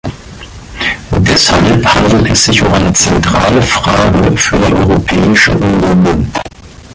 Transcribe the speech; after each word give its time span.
Deshalb 1.19 1.85
handelt 1.85 2.27
es 2.31 2.45
sich 2.45 2.63
um 2.63 2.73
eine 2.73 2.91
zentrale 2.91 3.61
Frage 3.61 4.35
für 4.35 4.57
die 4.57 4.73
Europäische 4.73 5.51
Union. 5.51 6.25